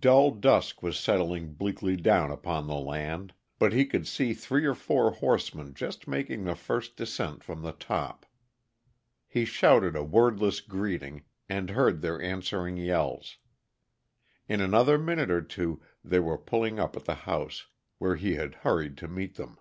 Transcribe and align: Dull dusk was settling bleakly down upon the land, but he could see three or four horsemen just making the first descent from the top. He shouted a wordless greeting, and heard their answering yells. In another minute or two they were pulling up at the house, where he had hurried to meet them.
Dull 0.00 0.32
dusk 0.32 0.82
was 0.82 0.98
settling 0.98 1.54
bleakly 1.54 1.94
down 1.96 2.32
upon 2.32 2.66
the 2.66 2.74
land, 2.74 3.32
but 3.60 3.72
he 3.72 3.86
could 3.86 4.08
see 4.08 4.34
three 4.34 4.64
or 4.64 4.74
four 4.74 5.12
horsemen 5.12 5.72
just 5.72 6.08
making 6.08 6.42
the 6.42 6.56
first 6.56 6.96
descent 6.96 7.44
from 7.44 7.62
the 7.62 7.70
top. 7.74 8.26
He 9.28 9.44
shouted 9.44 9.94
a 9.94 10.02
wordless 10.02 10.60
greeting, 10.60 11.22
and 11.48 11.70
heard 11.70 12.00
their 12.02 12.20
answering 12.20 12.76
yells. 12.76 13.36
In 14.48 14.60
another 14.60 14.98
minute 14.98 15.30
or 15.30 15.42
two 15.42 15.80
they 16.02 16.18
were 16.18 16.38
pulling 16.38 16.80
up 16.80 16.96
at 16.96 17.04
the 17.04 17.14
house, 17.14 17.68
where 17.98 18.16
he 18.16 18.34
had 18.34 18.56
hurried 18.66 18.96
to 18.96 19.06
meet 19.06 19.36
them. 19.36 19.60